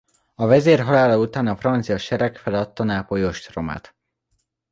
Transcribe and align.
A 0.35 0.45
vezér 0.45 0.79
halála 0.79 1.17
után 1.17 1.47
a 1.47 1.55
francia 1.55 1.97
sereg 1.97 2.37
feladta 2.37 2.83
Nápoly 2.83 3.25
ostromát. 3.25 3.95